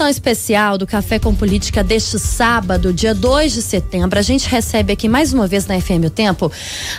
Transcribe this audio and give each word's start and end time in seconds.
edição 0.00 0.08
especial 0.08 0.78
do 0.78 0.86
Café 0.86 1.18
com 1.18 1.34
Política 1.34 1.84
deste 1.84 2.18
sábado, 2.18 2.92
dia 2.92 3.14
2 3.14 3.52
de 3.52 3.60
setembro, 3.60 4.18
a 4.18 4.22
gente 4.22 4.48
recebe 4.48 4.94
aqui 4.94 5.08
mais 5.08 5.32
uma 5.34 5.46
vez 5.46 5.66
na 5.66 5.78
FM 5.78 6.06
O 6.06 6.10
Tempo 6.10 6.50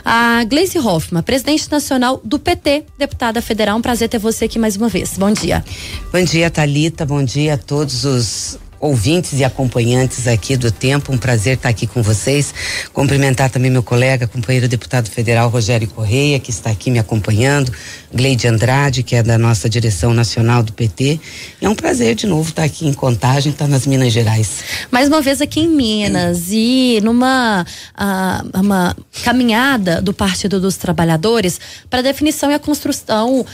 a 0.06 0.44
Gleisi 0.44 0.78
Hoffmann, 0.78 1.24
presidente 1.24 1.72
nacional 1.72 2.22
do 2.24 2.38
PT, 2.38 2.86
deputada 3.00 3.42
federal. 3.42 3.78
Um 3.78 3.82
prazer 3.82 4.08
ter 4.08 4.20
você 4.20 4.46
aqui 4.46 4.60
mais 4.60 4.76
uma 4.76 4.88
vez. 4.88 5.18
Bom 5.18 5.32
dia. 5.32 5.66
Bom 6.12 6.24
dia, 6.24 6.52
Talita. 6.52 7.04
Bom 7.04 7.24
dia 7.24 7.56
a 7.56 7.58
todos 7.58 8.06
os 8.06 8.60
ouvintes 8.82 9.40
e 9.40 9.44
acompanhantes 9.44 10.28
aqui 10.28 10.58
do 10.58 10.72
Tempo. 10.72 11.14
Um 11.14 11.18
prazer 11.18 11.54
estar 11.54 11.70
aqui 11.70 11.86
com 11.86 12.02
vocês. 12.02 12.54
Cumprimentar 12.92 13.50
também 13.50 13.70
meu 13.70 13.84
colega, 13.84 14.28
companheiro 14.28 14.68
deputado 14.68 15.10
federal 15.10 15.50
Rogério 15.50 15.88
Correia, 15.88 16.40
que 16.40 16.50
está 16.50 16.72
aqui 16.72 16.90
me 16.90 16.98
acompanhando, 16.98 17.72
Gleide 18.12 18.48
Andrade, 18.48 19.04
que 19.04 19.16
é 19.16 19.22
da 19.22 19.38
nossa 19.38 19.70
direção 19.70 20.14
nacional 20.14 20.64
do 20.64 20.74
PT. 20.74 21.20
É 21.62 21.70
um 21.70 21.76
prazer 21.76 22.16
de 22.16 22.26
novo 22.26 22.50
estar 22.50 22.64
aqui 22.64 22.88
em 22.88 22.94
Contagem, 22.94 23.52
estar 23.52 23.68
nas 23.68 23.86
Minas 23.86 24.12
Gerais. 24.12 24.64
Mais 24.90 25.08
uma 25.08 25.22
vez 25.22 25.42
aqui 25.42 25.62
em 25.62 25.68
Minas 25.68 26.48
e 26.50 27.00
numa 27.04 27.64
uh, 27.64 28.60
uma 28.60 28.96
caminhada 29.24 30.02
do 30.02 30.14
Partido 30.14 30.60
dos 30.60 30.76
Trabalhadores 30.76 31.60
para 31.90 32.00
a 32.00 32.02
definição 32.02 32.50
e 32.50 32.56
a 32.56 32.60
construção 32.60 33.42
uh, 33.42 33.46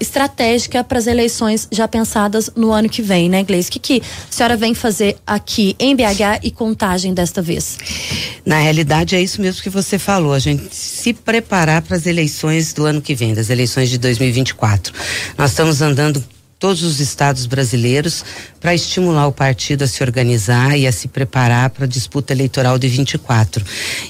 estratégica 0.00 0.82
para 0.82 0.98
as 0.98 1.06
eleições 1.06 1.68
já 1.70 1.86
pensadas 1.86 2.50
no 2.56 2.72
ano 2.72 2.88
que 2.88 3.02
vem, 3.02 3.28
né, 3.28 3.44
Gleice? 3.44 3.68
O 3.68 3.72
que, 3.72 3.78
que 3.78 4.02
a 4.02 4.32
senhora 4.32 4.56
vem 4.64 4.72
fazer 4.72 5.18
aqui 5.26 5.76
em 5.78 5.94
BH 5.94 6.40
e 6.42 6.50
contagem 6.50 7.12
desta 7.12 7.42
vez? 7.42 7.76
Na 8.46 8.58
realidade 8.58 9.14
é 9.14 9.20
isso 9.20 9.42
mesmo 9.42 9.62
que 9.62 9.68
você 9.68 9.98
falou, 9.98 10.32
a 10.32 10.38
gente 10.38 10.74
se 10.74 11.12
preparar 11.12 11.82
para 11.82 11.94
as 11.94 12.06
eleições 12.06 12.72
do 12.72 12.86
ano 12.86 13.02
que 13.02 13.14
vem, 13.14 13.34
das 13.34 13.50
eleições 13.50 13.90
de 13.90 13.98
2024. 13.98 14.94
Nós 15.36 15.50
estamos 15.50 15.82
andando 15.82 16.24
todos 16.64 16.82
os 16.82 16.98
estados 16.98 17.44
brasileiros 17.44 18.24
para 18.58 18.74
estimular 18.74 19.26
o 19.26 19.32
partido 19.32 19.84
a 19.84 19.86
se 19.86 20.02
organizar 20.02 20.78
e 20.78 20.86
a 20.86 20.92
se 20.92 21.08
preparar 21.08 21.68
para 21.68 21.84
a 21.84 21.86
disputa 21.86 22.32
eleitoral 22.32 22.78
de 22.78 22.88
24. 22.88 23.62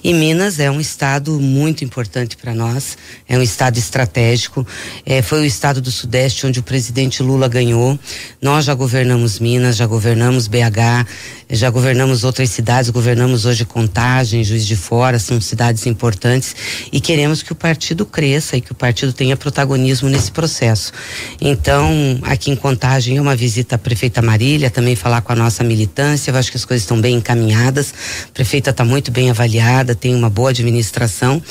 E 0.05 0.15
Minas 0.15 0.61
é 0.61 0.71
um 0.71 0.81
estado 0.81 1.41
muito 1.41 1.85
importante 1.85 2.37
para 2.37 2.55
nós, 2.55 2.97
é 3.29 3.37
um 3.37 3.43
estado 3.43 3.77
estratégico. 3.77 4.65
É, 5.05 5.21
foi 5.21 5.41
o 5.41 5.45
estado 5.45 5.81
do 5.81 5.91
Sudeste 5.91 6.47
onde 6.47 6.61
o 6.61 6.63
presidente 6.63 7.25
Lula 7.25 7.49
ganhou. 7.49 7.99
Nós 8.41 8.67
já 8.67 8.75
governamos 8.75 9.41
Minas, 9.41 9.75
já 9.75 9.87
governamos 9.89 10.47
BH, 10.47 11.09
já 11.51 11.69
governamos 11.71 12.23
outras 12.23 12.51
cidades, 12.51 12.91
governamos 12.91 13.45
hoje 13.45 13.65
Contagem, 13.65 14.45
Juiz 14.45 14.65
de 14.65 14.77
Fora, 14.77 15.19
são 15.19 15.41
cidades 15.41 15.87
importantes 15.87 16.55
e 16.93 17.01
queremos 17.01 17.43
que 17.43 17.51
o 17.51 17.57
partido 17.57 18.07
cresça 18.07 18.57
e 18.57 18.61
que 18.61 18.71
o 18.71 18.75
partido 18.75 19.13
tenha 19.13 19.37
protagonismo 19.37 20.09
nesse 20.09 20.31
processo. 20.31 20.93
Então, 21.41 22.21
aqui 22.23 22.44
em 22.51 22.57
Contagem 22.57 23.21
uma 23.21 23.37
visita 23.37 23.77
à 23.77 23.79
prefeita 23.79 24.23
Marília, 24.23 24.71
também 24.71 24.97
falar 24.97 25.21
com 25.23 25.33
a 25.33 25.37
nossa 25.37 25.63
militância. 25.63 26.31
Eu 26.31 26.37
acho 26.37 26.51
que 26.51 26.57
as 26.57 26.65
coisas 26.65 26.83
estão 26.83 27.01
bem 27.01 27.17
encaminhadas. 27.17 27.95
A 28.29 28.33
prefeita 28.33 28.71
está 28.71 28.85
muito 28.85 29.11
bem 29.11 29.31
avaliada, 29.31 29.95
tem 29.95 30.15
uma 30.15 30.31
boa 30.31 30.51
administração. 30.51 31.43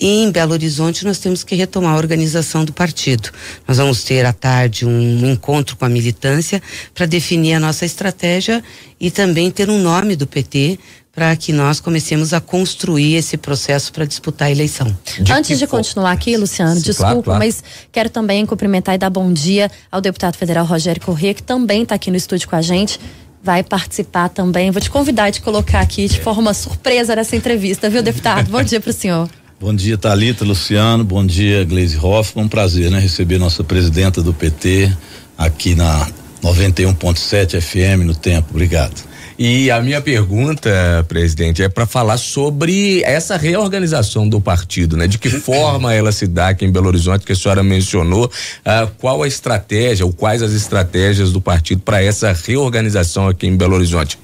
E 0.00 0.22
em 0.22 0.30
Belo 0.30 0.52
Horizonte 0.52 1.04
nós 1.04 1.18
temos 1.18 1.42
que 1.42 1.56
retomar 1.56 1.94
a 1.94 1.96
organização 1.96 2.64
do 2.64 2.72
partido. 2.72 3.30
Nós 3.66 3.78
vamos 3.78 4.04
ter 4.04 4.24
à 4.24 4.32
tarde 4.32 4.86
um 4.86 5.30
encontro 5.30 5.76
com 5.76 5.84
a 5.84 5.88
militância 5.88 6.62
para 6.94 7.06
definir 7.06 7.54
a 7.54 7.60
nossa 7.60 7.84
estratégia 7.84 8.62
e 9.00 9.10
também 9.10 9.50
ter 9.50 9.68
um 9.68 9.80
nome 9.80 10.14
do 10.16 10.26
PT 10.26 10.78
para 11.18 11.34
que 11.34 11.52
nós 11.52 11.80
comecemos 11.80 12.32
a 12.32 12.40
construir 12.40 13.16
esse 13.16 13.36
processo 13.36 13.92
para 13.92 14.04
disputar 14.04 14.46
a 14.46 14.50
eleição. 14.52 14.86
De 15.18 15.32
Antes 15.32 15.58
de 15.58 15.66
for... 15.66 15.78
continuar 15.78 16.12
aqui, 16.12 16.36
Luciano, 16.36 16.76
Sim, 16.76 16.82
desculpa, 16.82 17.10
claro, 17.10 17.22
claro. 17.24 17.38
mas 17.40 17.64
quero 17.90 18.08
também 18.08 18.46
cumprimentar 18.46 18.94
e 18.94 18.98
dar 18.98 19.10
bom 19.10 19.32
dia 19.32 19.68
ao 19.90 20.00
deputado 20.00 20.36
federal 20.36 20.64
Rogério 20.64 21.02
Corrêa, 21.02 21.34
que 21.34 21.42
também 21.42 21.82
está 21.82 21.96
aqui 21.96 22.08
no 22.08 22.16
estúdio 22.16 22.48
com 22.48 22.54
a 22.54 22.62
gente 22.62 23.00
vai 23.42 23.64
participar 23.64 24.28
também. 24.28 24.70
Vou 24.70 24.80
te 24.80 24.90
convidar 24.90 25.30
de 25.30 25.40
colocar 25.40 25.80
aqui 25.80 26.06
de 26.06 26.20
forma 26.20 26.52
surpresa 26.54 27.16
nessa 27.16 27.34
entrevista, 27.34 27.88
viu, 27.88 28.02
deputado? 28.02 28.50
Bom 28.50 28.62
dia 28.62 28.80
para 28.80 28.90
o 28.90 28.92
senhor. 28.92 29.28
Bom 29.60 29.74
dia, 29.74 29.98
Talita, 29.98 30.44
Luciano. 30.44 31.02
Bom 31.02 31.26
dia, 31.26 31.64
Gleisi 31.64 31.96
Hoffmann. 31.96 32.44
Um 32.44 32.48
prazer, 32.48 32.90
né, 32.92 33.00
receber 33.00 33.38
nossa 33.38 33.64
presidenta 33.64 34.22
do 34.22 34.32
PT 34.32 34.92
aqui 35.36 35.74
na 35.74 36.06
91.7 36.42 37.60
FM 37.60 38.04
no 38.06 38.14
tempo. 38.14 38.48
Obrigado. 38.50 39.07
E 39.38 39.70
a 39.70 39.80
minha 39.80 40.00
pergunta, 40.00 40.68
presidente, 41.06 41.62
é 41.62 41.68
para 41.68 41.86
falar 41.86 42.16
sobre 42.16 43.02
essa 43.04 43.36
reorganização 43.36 44.28
do 44.28 44.40
partido, 44.40 44.96
né? 44.96 45.06
De 45.06 45.16
que 45.16 45.30
forma 45.38 45.94
ela 45.94 46.10
se 46.10 46.26
dá 46.26 46.48
aqui 46.48 46.64
em 46.64 46.72
Belo 46.72 46.88
Horizonte, 46.88 47.24
que 47.24 47.30
a 47.30 47.36
senhora 47.36 47.62
mencionou, 47.62 48.24
uh, 48.26 48.90
qual 48.98 49.22
a 49.22 49.28
estratégia 49.28 50.04
ou 50.04 50.12
quais 50.12 50.42
as 50.42 50.52
estratégias 50.52 51.30
do 51.30 51.40
partido 51.40 51.82
para 51.82 52.02
essa 52.02 52.32
reorganização 52.32 53.28
aqui 53.28 53.46
em 53.46 53.56
Belo 53.56 53.76
Horizonte? 53.76 54.18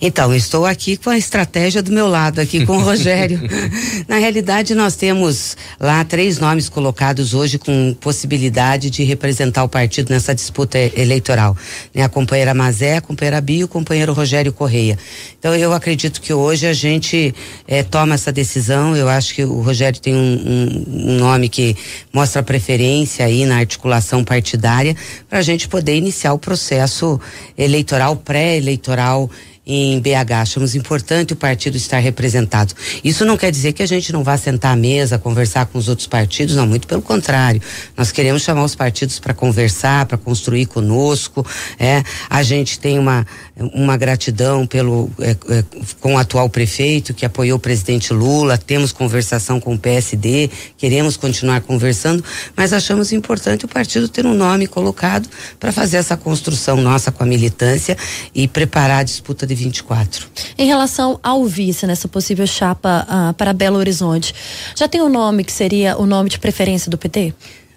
Então, 0.00 0.34
estou 0.34 0.66
aqui 0.66 0.96
com 0.96 1.10
a 1.10 1.18
estratégia 1.18 1.82
do 1.82 1.92
meu 1.92 2.06
lado, 2.06 2.40
aqui 2.40 2.64
com 2.64 2.76
o 2.76 2.80
Rogério. 2.80 3.40
Na 4.08 4.18
realidade, 4.18 4.74
nós 4.74 4.96
temos 4.96 5.56
lá 5.78 6.04
três 6.04 6.38
nomes 6.38 6.68
colocados 6.68 7.34
hoje 7.34 7.58
com 7.58 7.94
possibilidade 8.00 8.90
de 8.90 9.04
representar 9.04 9.64
o 9.64 9.68
partido 9.68 10.10
nessa 10.10 10.34
disputa 10.34 10.78
eleitoral. 10.78 11.56
Né? 11.94 12.02
A 12.02 12.08
companheira 12.08 12.54
Mazé, 12.54 12.96
a 12.96 13.00
companheira 13.00 13.40
Bia 13.40 13.60
e 13.60 13.64
o 13.64 13.68
companheiro 13.68 14.12
Rogério 14.12 14.52
Correia. 14.52 14.98
Então, 15.38 15.54
eu 15.54 15.72
acredito 15.72 16.20
que 16.20 16.32
hoje 16.32 16.66
a 16.66 16.72
gente 16.72 17.34
eh, 17.66 17.82
toma 17.82 18.14
essa 18.14 18.32
decisão. 18.32 18.96
Eu 18.96 19.08
acho 19.08 19.34
que 19.34 19.44
o 19.44 19.60
Rogério 19.60 20.00
tem 20.00 20.14
um, 20.14 20.18
um, 20.18 21.12
um 21.12 21.16
nome 21.18 21.48
que 21.48 21.76
mostra 22.12 22.42
preferência 22.42 23.24
aí 23.24 23.44
na 23.44 23.58
articulação 23.58 24.24
partidária 24.24 24.96
para 25.28 25.38
a 25.38 25.42
gente 25.42 25.68
poder 25.68 25.96
iniciar 25.96 26.32
o 26.32 26.38
processo 26.38 27.20
eleitoral, 27.56 28.16
pré-eleitoral 28.16 29.30
em 29.66 29.98
BH. 29.98 30.32
Achamos 30.42 30.76
importante 30.76 31.32
o 31.32 31.36
partido 31.36 31.76
estar 31.76 31.98
representado. 31.98 32.72
Isso 33.02 33.24
não 33.24 33.36
quer 33.36 33.50
dizer 33.50 33.72
que 33.72 33.82
a 33.82 33.86
gente 33.86 34.12
não 34.12 34.22
vá 34.22 34.36
sentar 34.36 34.72
à 34.72 34.76
mesa, 34.76 35.18
conversar 35.18 35.66
com 35.66 35.78
os 35.78 35.88
outros 35.88 36.06
partidos, 36.06 36.54
não, 36.54 36.66
muito 36.66 36.86
pelo 36.86 37.02
contrário. 37.02 37.60
Nós 37.96 38.12
queremos 38.12 38.42
chamar 38.42 38.64
os 38.64 38.76
partidos 38.76 39.18
para 39.18 39.34
conversar, 39.34 40.06
para 40.06 40.16
construir 40.16 40.66
conosco. 40.66 41.44
É, 41.78 42.04
a 42.30 42.42
gente 42.44 42.78
tem 42.78 42.98
uma, 42.98 43.26
uma 43.56 43.96
gratidão 43.96 44.66
pelo 44.66 45.10
é, 45.18 45.30
é, 45.30 45.64
com 46.00 46.14
o 46.14 46.18
atual 46.18 46.48
prefeito 46.48 47.12
que 47.12 47.26
apoiou 47.26 47.56
o 47.56 47.60
presidente 47.60 48.12
Lula, 48.12 48.56
temos 48.56 48.92
conversação 48.92 49.58
com 49.58 49.74
o 49.74 49.78
PSD, 49.78 50.48
queremos 50.76 51.16
continuar 51.16 51.60
conversando, 51.62 52.22
mas 52.54 52.72
achamos 52.72 53.12
importante 53.12 53.64
o 53.64 53.68
partido 53.68 54.08
ter 54.08 54.26
um 54.26 54.34
nome 54.34 54.66
colocado 54.68 55.28
para 55.58 55.72
fazer 55.72 55.96
essa 55.96 56.16
construção 56.16 56.76
nossa 56.76 57.10
com 57.10 57.24
a 57.24 57.26
militância 57.26 57.96
e 58.34 58.46
preparar 58.46 59.00
a 59.00 59.02
disputa 59.02 59.46
de 59.46 59.55
24. 59.56 60.28
Em 60.56 60.66
relação 60.66 61.18
ao 61.22 61.44
vice, 61.44 61.86
nessa 61.86 62.06
possível 62.06 62.46
chapa 62.46 63.06
uh, 63.08 63.34
para 63.34 63.52
Belo 63.52 63.76
Horizonte, 63.76 64.34
já 64.76 64.86
tem 64.86 65.00
um 65.00 65.08
nome 65.08 65.42
que 65.42 65.52
seria 65.52 65.96
o 65.98 66.06
nome 66.06 66.30
de 66.30 66.38
preferência 66.38 66.90
do 66.90 66.96
PT? 66.96 67.34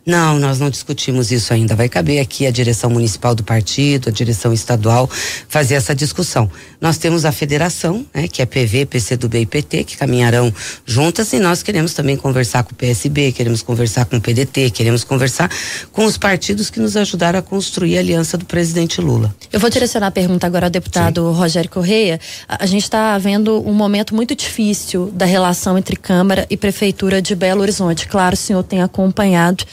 Não, 0.10 0.40
nós 0.40 0.60
não 0.60 0.72
discutimos 0.72 1.32
isso 1.32 1.54
ainda. 1.54 1.76
Vai 1.76 1.88
caber 1.88 2.20
aqui 2.20 2.48
a 2.48 2.52
direção 2.52 2.90
municipal 2.90 3.36
do 3.36 3.44
partido, 3.44 4.10
a 4.10 4.12
direção 4.12 4.52
estadual, 4.52 5.08
fazer 5.48 5.76
essa 5.76 5.94
discussão. 5.94 6.50
Nós 6.82 6.98
temos 6.98 7.26
a 7.26 7.32
federação, 7.32 8.04
né, 8.12 8.28
que 8.28 8.42
é 8.42 8.46
PV, 8.48 8.88
PCdoB 8.88 9.42
e 9.42 9.46
PT, 9.46 9.84
que 9.84 9.96
caminharão 9.96 10.52
juntas, 10.84 11.32
e 11.34 11.38
nós 11.38 11.62
queremos 11.62 11.94
também 11.94 12.18
conversar 12.18 12.64
com 12.64 12.72
o 12.72 12.76
PSB, 12.76 13.32
queremos 13.34 13.62
conversar 13.62 14.06
com 14.06 14.18
o 14.18 14.22
PDT, 14.22 14.72
queremos 14.72 15.04
conversar 15.04 15.52
com 15.92 16.06
os 16.06 16.18
partidos 16.18 16.72
que 16.72 16.80
nos 16.80 16.98
ajudaram 16.98 17.38
a 17.38 17.44
construir 17.44 17.98
a 17.98 18.00
aliança 18.00 18.36
do 18.36 18.46
presidente 18.46 19.00
Lula. 19.00 19.36
Eu 19.54 19.60
vou 19.60 19.70
direcionar 19.70 20.08
a 20.08 20.12
pergunta 20.12 20.48
agora 20.48 20.66
ao 20.66 20.72
deputado 20.72 21.22
Sim. 21.22 21.38
Rogério 21.38 21.70
Correia. 21.70 22.20
A, 22.48 22.64
a 22.64 22.66
gente 22.66 22.84
está 22.84 23.16
vendo 23.20 23.62
um 23.64 23.74
momento 23.74 24.16
muito 24.16 24.36
difícil 24.36 25.12
da 25.14 25.26
relação 25.26 25.78
entre 25.78 25.96
Câmara 25.96 26.48
e 26.50 26.58
Prefeitura 26.58 27.22
de 27.22 27.36
Belo 27.36 27.62
Horizonte. 27.62 28.08
Claro, 28.08 28.34
o 28.34 28.38
senhor 28.38 28.64
tem 28.64 28.82
acompanhado 28.82 29.64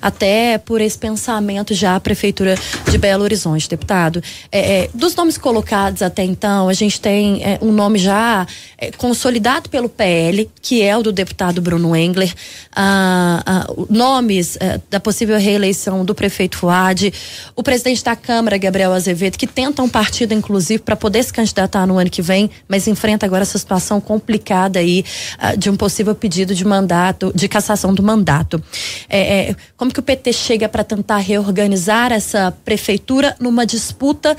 até 0.00 0.58
por 0.58 0.80
esse 0.80 0.98
pensamento 0.98 1.74
já 1.74 1.96
a 1.96 2.00
Prefeitura 2.00 2.54
de 2.90 2.98
Belo 2.98 3.24
Horizonte, 3.24 3.68
deputado. 3.68 4.22
É, 4.50 4.84
é, 4.84 4.90
dos 4.94 5.14
nomes 5.14 5.38
colocados 5.38 6.02
até 6.02 6.24
então, 6.24 6.68
a 6.68 6.72
gente 6.72 7.00
tem 7.00 7.42
é, 7.42 7.58
um 7.60 7.72
nome 7.72 7.98
já 7.98 8.46
é, 8.78 8.90
consolidado 8.92 9.68
pelo 9.68 9.88
PL, 9.88 10.48
que 10.60 10.82
é 10.82 10.96
o 10.96 11.02
do 11.02 11.12
deputado 11.12 11.60
Bruno 11.60 11.94
Engler, 11.94 12.32
ah, 12.74 13.42
ah, 13.44 13.66
nomes 13.88 14.56
é, 14.60 14.80
da 14.90 15.00
possível 15.00 15.38
reeleição 15.38 16.04
do 16.04 16.14
prefeito 16.14 16.56
Fuad, 16.56 17.12
o 17.54 17.62
presidente 17.62 18.02
da 18.04 18.16
Câmara, 18.16 18.56
Gabriel 18.58 18.92
Azevedo, 18.92 19.36
que 19.36 19.46
tenta 19.46 19.82
um 19.82 19.88
partido, 19.88 20.32
inclusive, 20.34 20.82
para 20.82 20.96
poder 20.96 21.22
se 21.22 21.32
candidatar 21.32 21.86
no 21.86 21.98
ano 21.98 22.10
que 22.10 22.22
vem, 22.22 22.50
mas 22.68 22.86
enfrenta 22.86 23.26
agora 23.26 23.42
essa 23.42 23.58
situação 23.58 24.00
complicada 24.00 24.78
aí 24.78 25.04
ah, 25.38 25.54
de 25.54 25.70
um 25.70 25.76
possível 25.76 26.14
pedido 26.14 26.54
de 26.54 26.64
mandato, 26.64 27.32
de 27.34 27.48
cassação 27.48 27.94
do 27.94 28.02
mandato. 28.02 28.62
É, 29.08 29.50
é, 29.50 29.56
como 29.76 29.92
que 29.92 30.00
o 30.00 30.02
PT 30.02 30.32
chega 30.32 30.68
para 30.68 30.84
tentar 30.84 31.18
reorganizar 31.18 32.12
essa 32.12 32.52
prefeitura 32.64 33.36
numa 33.40 33.66
disputa 33.66 34.36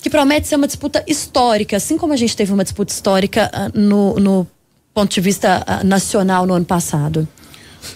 que 0.00 0.08
promete 0.08 0.46
ser 0.46 0.56
uma 0.56 0.66
disputa 0.66 1.02
histórica, 1.06 1.76
assim 1.76 1.98
como 1.98 2.12
a 2.12 2.16
gente 2.16 2.36
teve 2.36 2.52
uma 2.52 2.62
disputa 2.62 2.92
histórica 2.92 3.50
uh, 3.52 3.78
no, 3.78 4.14
no, 4.20 4.46
ponto 4.94 5.14
de 5.14 5.20
vista 5.20 5.64
uh, 5.66 5.86
nacional 5.86 6.46
no 6.46 6.54
ano 6.54 6.64
passado? 6.64 7.26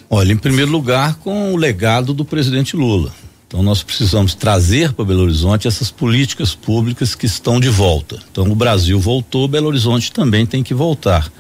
Olha, 0.09 0.33
em 0.33 0.37
primeiro 0.37 0.71
lugar, 0.71 1.17
com 1.17 1.53
o 1.53 1.57
legado 1.57 2.13
do 2.13 2.25
presidente 2.25 2.77
Lula. 2.77 3.13
Então 3.47 3.63
nós 3.63 3.83
precisamos 3.83 4.35
trazer 4.35 4.93
para 4.93 5.05
Belo 5.05 5.25
Horizonte 5.25 5.69
essas 5.69 5.91
políticas 5.91 6.55
públicas 6.55 7.15
que 7.15 7.27
estão 7.27 7.61
de 7.61 7.69
volta. 7.69 8.19
Então 8.31 8.51
o 8.51 8.55
Brasil 8.55 8.99
voltou, 8.99 9.47
Belo 9.47 9.69
Horizonte 9.69 10.11
também 10.11 10.47
tem 10.47 10.63
que 10.63 10.73
voltar. 10.73 11.31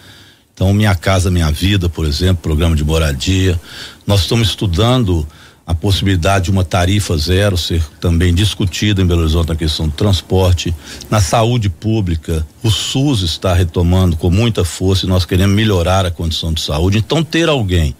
Então 0.54 0.72
Minha 0.72 0.94
Casa 0.94 1.30
Minha 1.30 1.50
Vida, 1.50 1.88
por 1.88 2.06
exemplo, 2.06 2.42
programa 2.42 2.76
de 2.76 2.84
moradia. 2.84 3.60
Nós 4.06 4.20
estamos 4.22 4.48
estudando 4.48 5.26
a 5.66 5.74
possibilidade 5.74 6.46
de 6.46 6.50
uma 6.50 6.64
tarifa 6.64 7.16
zero 7.16 7.56
ser 7.56 7.82
também 8.00 8.34
discutida 8.34 9.00
em 9.00 9.06
Belo 9.06 9.20
Horizonte 9.20 9.48
na 9.48 9.56
questão 9.56 9.86
do 9.86 9.94
transporte, 9.94 10.74
na 11.08 11.20
saúde 11.20 11.70
pública, 11.70 12.46
o 12.62 12.70
SUS 12.70 13.22
está 13.22 13.54
retomando 13.54 14.16
com 14.16 14.28
muita 14.28 14.64
força 14.64 15.06
e 15.06 15.08
nós 15.08 15.24
queremos 15.24 15.54
melhorar 15.54 16.04
a 16.04 16.10
condição 16.10 16.52
de 16.52 16.60
saúde. 16.60 16.98
Então 16.98 17.22
ter 17.22 17.48
alguém 17.48 17.94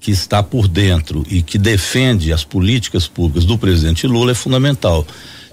que 0.00 0.10
está 0.10 0.42
por 0.42 0.66
dentro 0.66 1.24
e 1.28 1.42
que 1.42 1.58
defende 1.58 2.32
as 2.32 2.42
políticas 2.42 3.06
públicas 3.06 3.44
do 3.44 3.56
presidente 3.56 4.06
Lula 4.06 4.32
é 4.32 4.34
fundamental. 4.34 5.06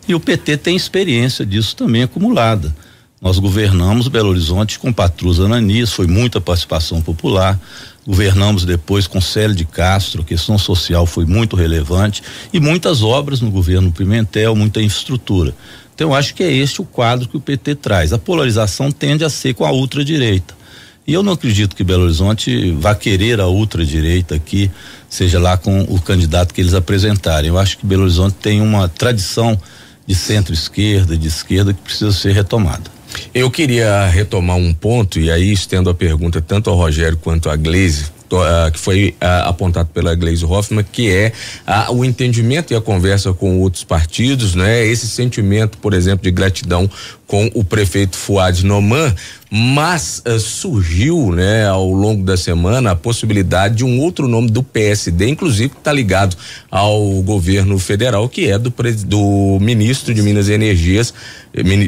E 0.07 0.16
o 0.16 0.19
PT 0.19 0.57
tem 0.57 0.75
experiência 0.75 1.45
disso 1.45 1.75
também 1.75 2.04
acumulada. 2.04 2.75
Nós 3.21 3.38
governamos 3.38 4.07
Belo 4.07 4.30
Horizonte 4.30 4.80
com 4.80 4.94
Patrus 4.94 5.42
Ananias, 5.42 5.92
foi 5.92 6.07
muita 6.07 6.39
participação 6.39 7.01
popular. 7.01 7.60
Governamos 8.07 8.63
depois 8.63 9.07
com 9.07 9.19
Célio 9.19 9.54
de 9.54 9.66
Castro, 9.66 10.21
a 10.21 10.25
questão 10.25 10.57
social 10.57 11.06
foi 11.06 11.25
muito 11.25 11.57
relevante 11.57 12.24
e 12.54 12.62
muitas 12.62 13.04
obras 13.04 13.42
no 13.42 13.51
governo 13.51 13.92
Pimentel, 13.92 14.56
muita 14.56 14.81
infraestrutura. 14.81 15.54
Então 15.94 16.16
acho 16.16 16.33
que 16.33 16.42
é 16.42 16.51
este 16.51 16.81
o 16.81 16.86
quadro 16.86 17.27
que 17.27 17.36
o 17.36 17.42
PT 17.42 17.75
traz. 17.75 18.13
A 18.13 18.18
polarização 18.18 18.89
tende 18.89 19.25
a 19.25 19.30
ser 19.30 19.54
com 19.54 19.66
a 19.66 19.71
ultradireita. 19.71 20.57
E 21.06 21.13
eu 21.13 21.21
não 21.21 21.33
acredito 21.33 21.75
que 21.75 21.83
Belo 21.83 22.04
Horizonte 22.04 22.71
vá 22.71 22.95
querer 22.95 23.42
a 23.42 23.48
ultradireita 23.48 24.36
aqui, 24.36 24.71
seja 25.10 25.39
lá 25.39 25.57
com 25.57 25.81
o 25.81 26.00
candidato 26.00 26.54
que 26.54 26.62
eles 26.62 26.74
apresentarem. 26.74 27.50
Eu 27.50 27.57
acho 27.57 27.77
que 27.77 27.86
Belo 27.86 28.04
Horizonte 28.04 28.36
tem 28.36 28.62
uma 28.62 28.88
tradição 28.88 29.60
de 30.07 30.16
centro-esquerda, 30.16 31.18
de 31.18 31.27
esquerda, 31.27 31.74
que 31.74 31.81
precisa 31.81 32.13
ser 32.13 32.31
retomada. 32.31 32.99
Eu 33.34 33.50
queria 33.50 34.08
retomar 34.08 34.58
um 34.58 34.74
ponto, 34.74 35.20
e 35.20 35.32
aí 35.32 35.52
estendo 35.52 35.90
a 35.90 35.94
pergunta 35.94 36.42
tanto 36.42 36.70
ao 36.70 36.76
Rogério 36.76 37.18
quanto 37.18 37.50
à 37.50 37.56
Gleise, 37.56 38.20
Uh, 38.32 38.72
que 38.72 38.78
foi 38.78 39.16
uh, 39.20 39.50
apontado 39.50 39.90
pela 39.92 40.14
Gleisi 40.14 40.46
Hoffmann, 40.46 40.86
que 40.92 41.10
é 41.10 41.34
uh, 41.68 41.92
o 41.92 42.06
entendimento 42.06 42.72
e 42.72 42.76
a 42.76 42.80
conversa 42.80 43.34
com 43.34 43.58
outros 43.60 43.84
partidos, 43.84 44.54
né? 44.54 44.86
Esse 44.86 45.08
sentimento, 45.08 45.80
por 45.80 45.96
exemplo, 45.96 46.26
de 46.26 46.30
gratidão 46.30 46.88
com 47.30 47.48
o 47.54 47.64
prefeito 47.64 48.18
Fuad 48.18 48.66
Noman, 48.66 49.14
mas 49.52 50.24
uh, 50.28 50.40
surgiu, 50.40 51.31
né, 51.31 51.68
ao 51.68 51.88
longo 51.88 52.24
da 52.24 52.36
semana 52.36 52.92
a 52.92 52.96
possibilidade 52.96 53.76
de 53.76 53.86
um 53.86 54.00
outro 54.00 54.28
nome 54.28 54.50
do 54.50 54.64
PSD, 54.64 55.30
inclusive 55.30 55.70
que 55.70 55.78
está 55.78 55.94
ligado 55.94 56.36
ao 56.72 57.22
governo 57.22 57.78
federal, 57.78 58.28
que 58.28 58.50
é 58.50 58.58
do, 58.58 58.74
do 59.06 59.60
ministro 59.62 60.12
de 60.12 60.24
Minas 60.24 60.50
e 60.50 60.54
Energias, 60.54 61.14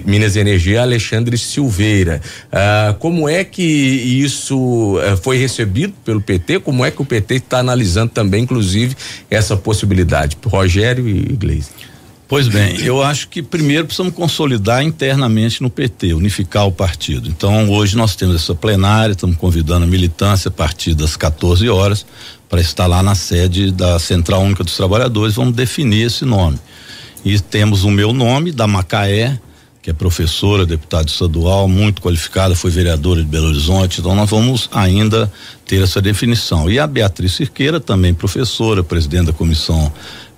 Minas 0.05 0.35
e 0.35 0.39
Energia, 0.39 0.83
Alexandre 0.83 1.35
Silveira. 1.39 2.21
Uh, 2.47 2.93
como 2.99 3.27
é 3.27 3.43
que 3.43 3.63
isso 3.63 4.95
uh, 4.97 5.17
foi 5.23 5.37
recebido 5.37 5.93
pelo 6.05 6.21
PT? 6.21 6.59
Como 6.59 6.85
é 6.85 6.91
que 6.91 7.01
o 7.01 7.05
PT 7.05 7.35
está 7.35 7.57
analisando 7.57 8.11
também, 8.11 8.43
inclusive, 8.43 8.95
essa 9.27 9.57
possibilidade? 9.57 10.37
Rogério 10.45 11.09
e 11.09 11.35
Gleisi. 11.35 11.90
Pois 12.31 12.47
bem, 12.47 12.79
eu 12.79 13.03
acho 13.03 13.27
que 13.27 13.43
primeiro 13.43 13.83
precisamos 13.83 14.13
consolidar 14.13 14.81
internamente 14.81 15.61
no 15.61 15.69
PT, 15.69 16.13
unificar 16.13 16.65
o 16.65 16.71
partido. 16.71 17.27
Então, 17.27 17.69
hoje 17.69 17.97
nós 17.97 18.15
temos 18.15 18.37
essa 18.37 18.55
plenária, 18.55 19.11
estamos 19.11 19.35
convidando 19.35 19.83
a 19.83 19.87
militância 19.87 20.47
a 20.47 20.51
partir 20.51 20.93
das 20.93 21.17
14 21.17 21.67
horas 21.67 22.05
para 22.47 22.61
estar 22.61 22.87
lá 22.87 23.03
na 23.03 23.15
sede 23.15 23.69
da 23.69 23.99
Central 23.99 24.43
Única 24.43 24.63
dos 24.63 24.77
Trabalhadores, 24.77 25.35
vamos 25.35 25.53
definir 25.53 26.05
esse 26.05 26.23
nome. 26.23 26.57
E 27.25 27.37
temos 27.37 27.83
o 27.83 27.91
meu 27.91 28.13
nome, 28.13 28.53
da 28.53 28.65
Macaé, 28.65 29.37
que 29.81 29.89
é 29.89 29.93
professora, 29.93 30.65
deputada 30.65 31.09
estadual, 31.09 31.67
muito 31.67 32.01
qualificada, 32.01 32.55
foi 32.55 32.71
vereadora 32.71 33.21
de 33.21 33.27
Belo 33.27 33.47
Horizonte, 33.47 33.99
então 33.99 34.15
nós 34.15 34.29
vamos 34.29 34.69
ainda 34.71 35.29
ter 35.65 35.83
essa 35.83 36.01
definição. 36.01 36.69
E 36.69 36.79
a 36.79 36.87
Beatriz 36.87 37.33
Cirqueira, 37.33 37.77
também 37.81 38.13
professora, 38.13 38.81
presidente 38.81 39.25
da 39.25 39.33
Comissão 39.33 39.91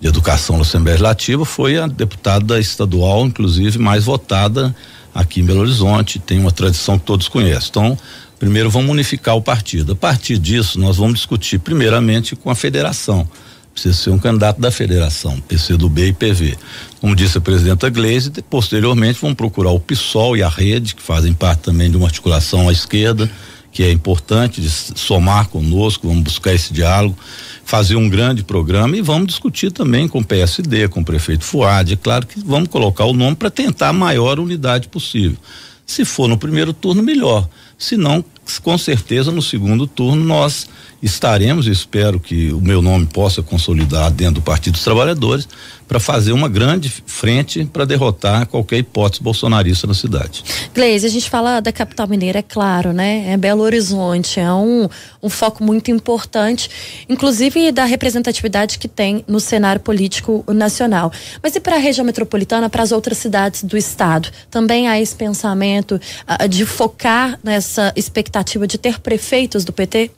de 0.03 0.09
Educação 0.09 0.57
da 0.57 0.63
Assembleia 0.63 0.95
Legislativa, 0.95 1.45
foi 1.45 1.77
a 1.77 1.87
deputada 1.87 2.59
estadual, 2.59 3.25
inclusive, 3.25 3.79
mais 3.79 4.03
votada 4.03 4.75
aqui 5.15 5.39
em 5.39 5.45
Belo 5.45 5.61
Horizonte, 5.61 6.19
tem 6.19 6.39
uma 6.39 6.51
tradição 6.51 6.99
que 6.99 7.05
todos 7.05 7.29
conhecem. 7.29 7.69
Então, 7.69 7.97
primeiro 8.37 8.69
vamos 8.69 8.91
unificar 8.91 9.37
o 9.37 9.41
partido. 9.41 9.93
A 9.93 9.95
partir 9.95 10.37
disso, 10.37 10.77
nós 10.77 10.97
vamos 10.97 11.19
discutir 11.19 11.57
primeiramente 11.57 12.35
com 12.35 12.49
a 12.49 12.55
federação. 12.55 13.25
Precisa 13.71 13.95
ser 13.95 14.09
um 14.09 14.19
candidato 14.19 14.59
da 14.59 14.69
federação, 14.71 15.39
PCdoB 15.39 16.09
e 16.09 16.13
PV. 16.13 16.57
Como 16.99 17.15
disse 17.15 17.37
a 17.37 17.41
presidenta 17.41 17.89
Gleisi, 17.89 18.29
posteriormente 18.49 19.19
vamos 19.21 19.37
procurar 19.37 19.71
o 19.71 19.79
PSOL 19.79 20.35
e 20.35 20.43
a 20.43 20.49
rede, 20.49 20.95
que 20.95 21.01
fazem 21.01 21.33
parte 21.33 21.61
também 21.61 21.89
de 21.89 21.95
uma 21.95 22.07
articulação 22.07 22.67
à 22.67 22.73
esquerda, 22.73 23.31
que 23.71 23.81
é 23.81 23.89
importante 23.89 24.59
de 24.59 24.69
somar 24.69 25.47
conosco, 25.47 26.09
vamos 26.09 26.23
buscar 26.23 26.53
esse 26.53 26.73
diálogo 26.73 27.17
fazer 27.65 27.95
um 27.95 28.09
grande 28.09 28.43
programa 28.43 28.95
e 28.97 29.01
vamos 29.01 29.27
discutir 29.27 29.71
também 29.71 30.07
com 30.07 30.19
o 30.19 30.25
PSD, 30.25 30.87
com 30.87 31.01
o 31.01 31.05
prefeito 31.05 31.43
Fuad. 31.43 31.93
É 31.93 31.95
claro 31.95 32.27
que 32.27 32.39
vamos 32.39 32.69
colocar 32.69 33.05
o 33.05 33.13
nome 33.13 33.35
para 33.35 33.49
tentar 33.49 33.89
a 33.89 33.93
maior 33.93 34.39
unidade 34.39 34.87
possível. 34.87 35.37
Se 35.85 36.05
for 36.05 36.27
no 36.27 36.37
primeiro 36.37 36.73
turno, 36.73 37.03
melhor. 37.03 37.47
Se 37.77 37.97
não, 37.97 38.23
com 38.61 38.77
certeza 38.77 39.31
no 39.31 39.41
segundo 39.41 39.87
turno 39.87 40.23
nós 40.23 40.67
estaremos, 41.01 41.67
espero 41.67 42.17
que 42.19 42.53
o 42.53 42.61
meu 42.61 42.81
nome 42.81 43.05
possa 43.05 43.43
consolidar 43.43 44.09
dentro 44.09 44.35
do 44.35 44.41
Partido 44.41 44.73
dos 44.73 44.83
Trabalhadores, 44.83 45.47
para 45.85 45.99
fazer 45.99 46.31
uma 46.31 46.47
grande 46.47 46.89
frente 46.89 47.65
para 47.65 47.83
derrotar 47.83 48.47
qualquer 48.47 48.77
hipótese 48.77 49.21
bolsonarista 49.21 49.85
na 49.85 49.93
cidade. 49.93 50.41
Gleise, 50.73 51.05
a 51.05 51.09
gente 51.09 51.29
fala 51.29 51.59
da 51.59 51.73
capital 51.73 52.07
mineira, 52.07 52.39
é 52.39 52.41
claro, 52.41 52.93
né? 52.93 53.33
É 53.33 53.37
Belo 53.37 53.61
Horizonte, 53.61 54.39
é 54.39 54.51
um, 54.51 54.87
um 55.21 55.29
foco 55.29 55.61
muito 55.61 55.91
importante, 55.91 56.69
inclusive 57.07 57.71
da 57.71 57.83
representatividade 57.83 58.79
que 58.79 58.87
tem 58.87 59.25
no 59.27 59.41
cenário 59.41 59.81
político 59.81 60.43
nacional. 60.47 61.11
Mas 61.43 61.55
e 61.55 61.59
para 61.59 61.75
a 61.75 61.79
região 61.79 62.05
metropolitana, 62.05 62.69
para 62.69 62.81
as 62.81 62.93
outras 62.93 63.17
cidades 63.17 63.61
do 63.63 63.77
estado? 63.77 64.29
Também 64.49 64.87
há 64.87 64.99
esse 64.99 65.15
pensamento 65.15 65.99
uh, 66.27 66.47
de 66.47 66.65
focar 66.65 67.37
nessa 67.43 67.91
expectativa 67.95 68.32
de 68.65 68.77
ter 68.77 68.99
prefeitos 68.99 69.63
do 69.63 69.71
PT? 69.71 70.11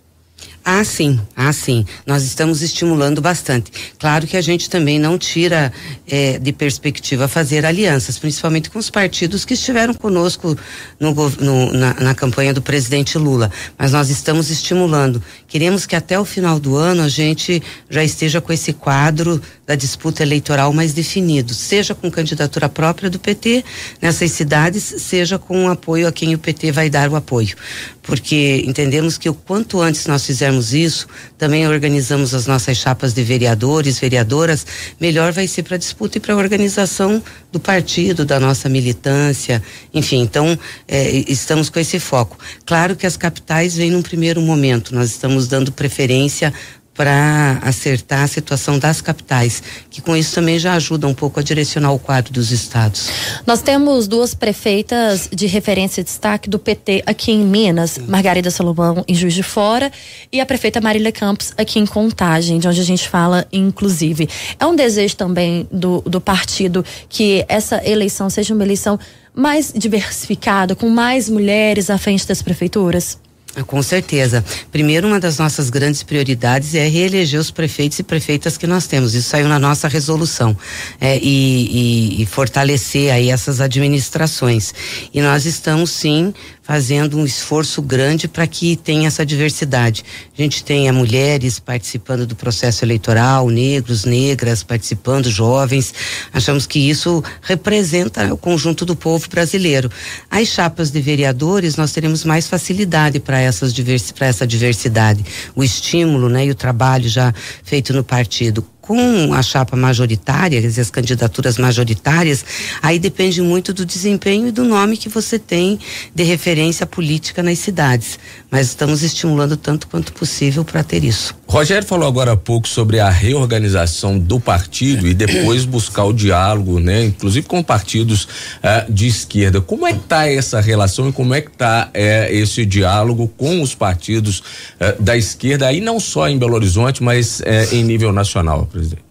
Ah, 0.67 0.83
sim, 0.83 1.19
ah, 1.35 1.53
sim. 1.53 1.85
Nós 2.07 2.23
estamos 2.23 2.63
estimulando 2.63 3.21
bastante. 3.21 3.71
Claro 3.99 4.25
que 4.25 4.35
a 4.35 4.41
gente 4.41 4.67
também 4.67 4.97
não 4.97 5.15
tira 5.15 5.71
eh, 6.07 6.39
de 6.39 6.51
perspectiva 6.51 7.27
fazer 7.27 7.63
alianças, 7.67 8.17
principalmente 8.17 8.71
com 8.71 8.79
os 8.79 8.89
partidos 8.89 9.45
que 9.45 9.53
estiveram 9.53 9.93
conosco 9.93 10.57
no, 10.99 11.13
no, 11.13 11.71
na, 11.71 11.93
na, 11.93 12.15
campanha 12.15 12.51
do 12.51 12.63
presidente 12.63 13.15
Lula. 13.15 13.51
Mas 13.77 13.91
nós 13.91 14.09
estamos 14.09 14.49
estimulando. 14.49 15.21
Queremos 15.47 15.85
que 15.85 15.95
até 15.95 16.19
o 16.19 16.25
final 16.25 16.59
do 16.59 16.75
ano 16.75 17.03
a 17.03 17.09
gente 17.09 17.61
já 17.87 18.03
esteja 18.03 18.41
com 18.41 18.51
esse 18.51 18.73
quadro 18.73 19.39
da 19.67 19.75
disputa 19.75 20.23
eleitoral 20.23 20.73
mais 20.73 20.93
definido, 20.93 21.53
seja 21.53 21.93
com 21.93 22.09
candidatura 22.09 22.67
própria 22.69 23.09
do 23.09 23.19
PT 23.19 23.63
nessas 24.01 24.31
cidades, 24.31 24.83
seja 24.97 25.37
com 25.37 25.69
apoio 25.69 26.07
a 26.07 26.11
quem 26.11 26.33
o 26.33 26.39
PT 26.39 26.71
vai 26.71 26.89
dar 26.89 27.09
o 27.09 27.15
apoio. 27.15 27.55
Porque 28.01 28.63
entendemos 28.65 29.17
que 29.17 29.27
o 29.27 29.33
quanto 29.33 29.81
antes 29.81 30.05
nós 30.05 30.25
fizermos 30.25 30.54
fizermos 30.55 30.73
isso, 30.73 31.07
também 31.37 31.67
organizamos 31.67 32.33
as 32.33 32.47
nossas 32.47 32.77
chapas 32.77 33.13
de 33.13 33.23
vereadores, 33.23 33.99
vereadoras, 33.99 34.65
melhor 34.99 35.31
vai 35.31 35.47
ser 35.47 35.63
para 35.63 35.75
a 35.75 35.79
disputa 35.79 36.17
e 36.17 36.21
para 36.21 36.33
a 36.33 36.37
organização 36.37 37.21
do 37.51 37.59
partido, 37.59 38.25
da 38.25 38.39
nossa 38.39 38.69
militância, 38.69 39.61
enfim, 39.93 40.21
então 40.21 40.57
é, 40.87 41.09
estamos 41.27 41.69
com 41.69 41.79
esse 41.79 41.99
foco. 41.99 42.37
Claro 42.65 42.95
que 42.95 43.05
as 43.05 43.17
capitais 43.17 43.75
vêm 43.75 43.91
num 43.91 44.01
primeiro 44.01 44.41
momento, 44.41 44.93
nós 44.93 45.09
estamos 45.09 45.47
dando 45.47 45.71
preferência 45.71 46.53
para 46.95 47.59
acertar 47.61 48.23
a 48.23 48.27
situação 48.27 48.79
das 48.79 49.01
capitais, 49.01 49.61
que 49.89 50.01
com 50.01 50.15
isso 50.15 50.33
também 50.33 50.57
já 50.57 50.73
ajuda 50.73 51.07
um 51.07 51.13
pouco 51.13 51.39
a 51.39 51.43
direcionar 51.43 51.91
o 51.91 51.99
quadro 51.99 52.31
dos 52.31 52.51
estados. 52.51 53.09
Nós 53.45 53.61
temos 53.61 54.07
duas 54.07 54.33
prefeitas 54.33 55.29
de 55.31 55.45
referência 55.45 55.99
e 56.01 56.03
destaque 56.03 56.49
do 56.49 56.57
PT 56.57 57.03
aqui 57.05 57.31
em 57.31 57.43
Minas, 57.43 57.97
Margarida 57.97 58.49
Salomão 58.49 59.03
em 59.07 59.13
Juiz 59.13 59.33
de 59.33 59.43
Fora 59.43 59.91
e 60.31 60.39
a 60.39 60.45
prefeita 60.45 60.79
Marília 60.79 61.11
Campos 61.11 61.53
aqui 61.57 61.79
em 61.79 61.85
Contagem, 61.85 62.59
de 62.59 62.67
onde 62.67 62.79
a 62.79 62.85
gente 62.85 63.09
fala 63.09 63.45
inclusive. 63.51 64.29
É 64.57 64.65
um 64.65 64.75
desejo 64.75 65.17
também 65.17 65.67
do, 65.69 66.01
do 66.01 66.21
partido 66.21 66.83
que 67.09 67.45
essa 67.49 67.85
eleição 67.85 68.29
seja 68.29 68.53
uma 68.53 68.63
eleição 68.63 68.97
mais 69.33 69.73
diversificada, 69.75 70.75
com 70.75 70.89
mais 70.89 71.29
mulheres 71.29 71.89
à 71.89 71.97
frente 71.97 72.25
das 72.25 72.41
prefeituras? 72.41 73.19
Ah, 73.55 73.63
com 73.63 73.81
certeza. 73.81 74.43
Primeiro, 74.71 75.07
uma 75.07 75.19
das 75.19 75.37
nossas 75.37 75.69
grandes 75.69 76.03
prioridades 76.03 76.75
é 76.75 76.87
reeleger 76.87 77.39
os 77.39 77.49
prefeitos 77.49 77.97
e 77.99 78.03
prefeitas 78.03 78.57
que 78.57 78.67
nós 78.67 78.85
temos. 78.85 79.15
Isso 79.15 79.29
saiu 79.29 79.47
na 79.47 79.57
nossa 79.57 79.87
resolução. 79.87 80.55
É, 80.99 81.17
e, 81.17 82.17
e, 82.19 82.21
e, 82.21 82.25
fortalecer 82.25 83.11
aí 83.11 83.29
essas 83.29 83.61
administrações. 83.61 84.73
E 85.13 85.21
nós 85.21 85.45
estamos, 85.45 85.91
sim, 85.91 86.33
fazendo 86.65 87.17
um 87.17 87.25
esforço 87.25 87.79
grande 87.79 88.27
para 88.27 88.47
que 88.47 88.75
tenha 88.75 89.07
essa 89.07 89.23
diversidade. 89.23 90.03
A 90.37 90.41
gente 90.41 90.63
tenha 90.63 90.91
mulheres 90.91 91.59
participando 91.59 92.25
do 92.25 92.35
processo 92.35 92.83
eleitoral, 92.83 93.47
negros, 93.49 94.03
negras 94.03 94.63
participando, 94.63 95.29
jovens. 95.29 95.93
Achamos 96.33 96.65
que 96.65 96.79
isso 96.79 97.23
representa 97.41 98.33
o 98.33 98.37
conjunto 98.37 98.83
do 98.83 98.95
povo 98.95 99.29
brasileiro. 99.29 99.91
As 100.29 100.47
chapas 100.47 100.89
de 100.89 100.99
vereadores, 100.99 101.75
nós 101.75 101.91
teremos 101.91 102.23
mais 102.23 102.47
facilidade 102.47 103.19
para 103.19 103.39
essas 103.39 103.75
para 104.15 104.25
essa 104.25 104.47
diversidade. 104.47 105.23
O 105.55 105.63
estímulo, 105.63 106.29
né, 106.29 106.47
e 106.47 106.51
o 106.51 106.55
trabalho 106.55 107.07
já 107.07 107.31
feito 107.63 107.93
no 107.93 108.03
partido 108.03 108.65
com 108.85 109.33
a 109.33 109.41
chapa 109.41 109.75
majoritária, 109.75 110.61
quer 110.61 110.67
dizer, 110.67 110.81
as 110.81 110.91
candidaturas 110.91 111.57
majoritárias, 111.57 112.45
aí 112.83 112.99
depende 112.99 113.41
muito 113.41 113.73
do 113.73 113.83
desempenho 113.83 114.47
e 114.47 114.51
do 114.51 114.63
nome 114.63 114.95
que 114.95 115.09
você 115.09 115.39
tem 115.39 115.79
de 116.13 116.23
referência 116.23 116.85
política 116.85 117.41
nas 117.41 117.57
cidades. 117.57 118.19
Mas 118.51 118.67
estamos 118.67 119.01
estimulando 119.01 119.57
tanto 119.57 119.87
quanto 119.87 120.13
possível 120.13 120.63
para 120.63 120.83
ter 120.83 121.03
isso. 121.03 121.35
Rogério 121.55 121.87
falou 121.87 122.05
agora 122.05 122.33
há 122.33 122.35
pouco 122.35 122.67
sobre 122.67 122.99
a 122.99 123.09
reorganização 123.09 124.19
do 124.19 124.41
partido 124.41 125.07
e 125.07 125.13
depois 125.13 125.63
buscar 125.63 126.03
o 126.03 126.11
diálogo, 126.11 126.81
né? 126.81 127.05
Inclusive 127.05 127.47
com 127.47 127.63
partidos 127.63 128.25
uh, 128.25 128.91
de 128.91 129.07
esquerda. 129.07 129.61
Como 129.61 129.87
é 129.87 129.93
que 129.93 129.99
está 129.99 130.27
essa 130.29 130.59
relação 130.59 131.07
e 131.07 131.13
como 131.13 131.33
é 131.33 131.39
que 131.39 131.49
está 131.49 131.89
uh, 131.95 132.33
esse 132.33 132.65
diálogo 132.65 133.29
com 133.37 133.61
os 133.61 133.73
partidos 133.73 134.39
uh, 134.39 135.01
da 135.01 135.15
esquerda 135.15 135.67
aí 135.67 135.79
não 135.79 135.97
só 135.97 136.27
em 136.27 136.37
Belo 136.37 136.55
Horizonte, 136.55 137.01
mas 137.01 137.41
eh, 137.45 137.69
em 137.71 137.85
nível 137.85 138.11
nacional? 138.11 138.65
presidente? 138.65 139.04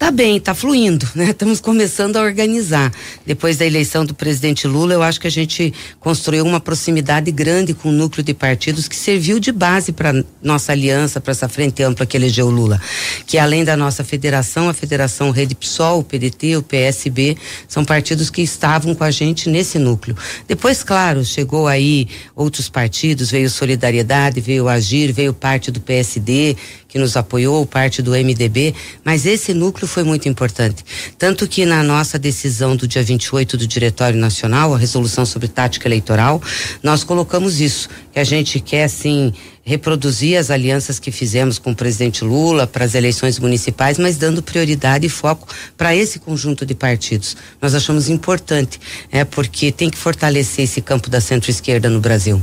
Tá 0.00 0.10
bem, 0.10 0.40
tá 0.40 0.54
fluindo, 0.54 1.06
né? 1.14 1.28
Estamos 1.28 1.60
começando 1.60 2.16
a 2.16 2.22
organizar. 2.22 2.90
Depois 3.26 3.58
da 3.58 3.66
eleição 3.66 4.02
do 4.02 4.14
presidente 4.14 4.66
Lula, 4.66 4.94
eu 4.94 5.02
acho 5.02 5.20
que 5.20 5.26
a 5.26 5.30
gente 5.30 5.74
construiu 6.00 6.42
uma 6.46 6.58
proximidade 6.58 7.30
grande 7.30 7.74
com 7.74 7.90
o 7.90 7.92
núcleo 7.92 8.24
de 8.24 8.32
partidos 8.32 8.88
que 8.88 8.96
serviu 8.96 9.38
de 9.38 9.52
base 9.52 9.92
para 9.92 10.24
nossa 10.42 10.72
aliança, 10.72 11.20
para 11.20 11.32
essa 11.32 11.50
frente 11.50 11.82
ampla 11.82 12.06
que 12.06 12.16
elegeu 12.16 12.48
Lula. 12.48 12.80
Que 13.26 13.36
além 13.36 13.62
da 13.62 13.76
nossa 13.76 14.02
federação, 14.02 14.70
a 14.70 14.72
Federação 14.72 15.30
Rede 15.30 15.54
PSOL, 15.54 15.98
o 15.98 16.02
PDT, 16.02 16.56
o 16.56 16.62
PSB, 16.62 17.36
são 17.68 17.84
partidos 17.84 18.30
que 18.30 18.40
estavam 18.40 18.94
com 18.94 19.04
a 19.04 19.10
gente 19.10 19.50
nesse 19.50 19.78
núcleo. 19.78 20.16
Depois, 20.48 20.82
claro, 20.82 21.22
chegou 21.26 21.68
aí 21.68 22.08
outros 22.34 22.70
partidos, 22.70 23.30
veio 23.30 23.50
Solidariedade, 23.50 24.40
veio 24.40 24.66
Agir, 24.66 25.12
veio 25.12 25.34
parte 25.34 25.70
do 25.70 25.78
PSD, 25.78 26.56
que 26.90 26.98
nos 26.98 27.16
apoiou, 27.16 27.64
parte 27.64 28.02
do 28.02 28.10
MDB, 28.10 28.74
mas 29.04 29.24
esse 29.24 29.54
núcleo 29.54 29.86
foi 29.86 30.02
muito 30.02 30.28
importante. 30.28 30.84
Tanto 31.16 31.46
que 31.46 31.64
na 31.64 31.82
nossa 31.82 32.18
decisão 32.18 32.74
do 32.74 32.86
dia 32.86 33.02
28 33.02 33.56
do 33.56 33.66
Diretório 33.66 34.18
Nacional, 34.18 34.74
a 34.74 34.78
resolução 34.78 35.24
sobre 35.24 35.48
tática 35.48 35.86
eleitoral, 35.86 36.42
nós 36.82 37.04
colocamos 37.04 37.60
isso, 37.60 37.88
que 38.12 38.18
a 38.18 38.24
gente 38.24 38.58
quer, 38.58 38.84
assim, 38.84 39.32
reproduzir 39.62 40.36
as 40.36 40.50
alianças 40.50 40.98
que 40.98 41.12
fizemos 41.12 41.58
com 41.58 41.70
o 41.70 41.76
presidente 41.76 42.24
Lula 42.24 42.66
para 42.66 42.84
as 42.84 42.94
eleições 42.94 43.38
municipais, 43.38 43.98
mas 43.98 44.16
dando 44.16 44.42
prioridade 44.42 45.06
e 45.06 45.08
foco 45.08 45.46
para 45.76 45.94
esse 45.94 46.18
conjunto 46.18 46.66
de 46.66 46.74
partidos. 46.74 47.36
Nós 47.62 47.74
achamos 47.74 48.08
importante, 48.08 48.80
é 49.12 49.24
porque 49.24 49.70
tem 49.70 49.88
que 49.88 49.98
fortalecer 49.98 50.64
esse 50.64 50.80
campo 50.80 51.08
da 51.08 51.20
centro-esquerda 51.20 51.88
no 51.88 52.00
Brasil. 52.00 52.42